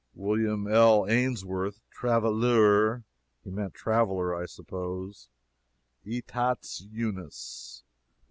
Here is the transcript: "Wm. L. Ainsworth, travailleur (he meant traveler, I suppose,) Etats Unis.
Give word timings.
"Wm. 0.15 0.67
L. 0.67 1.05
Ainsworth, 1.07 1.79
travailleur 1.91 3.03
(he 3.43 3.51
meant 3.51 3.75
traveler, 3.75 4.33
I 4.33 4.47
suppose,) 4.47 5.29
Etats 6.03 6.81
Unis. 6.89 7.83